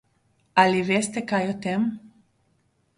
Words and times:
Ali 0.63 0.81
veste 0.89 1.25
kaj 1.33 1.43
o 1.53 1.55
tem? 1.69 1.89